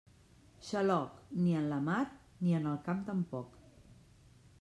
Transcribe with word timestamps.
Xaloc, 0.69 1.19
ni 1.41 1.53
en 1.59 1.67
la 1.73 1.77
mar 1.89 1.99
ni 2.47 2.57
en 2.61 2.65
el 2.71 2.81
camp 2.89 3.05
tampoc. 3.11 3.61